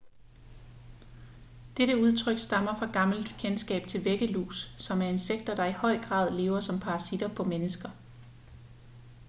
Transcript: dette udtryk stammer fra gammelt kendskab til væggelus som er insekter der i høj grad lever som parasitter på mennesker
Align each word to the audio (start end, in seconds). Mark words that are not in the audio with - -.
dette 1.77 1.97
udtryk 1.97 2.37
stammer 2.39 2.75
fra 2.75 2.85
gammelt 2.91 3.27
kendskab 3.39 3.83
til 3.87 4.05
væggelus 4.05 4.75
som 4.77 5.01
er 5.01 5.05
insekter 5.05 5.55
der 5.55 5.65
i 5.65 5.71
høj 5.81 5.97
grad 5.97 6.31
lever 6.31 6.59
som 6.59 6.79
parasitter 6.79 7.27
på 7.35 7.43
mennesker 7.43 7.89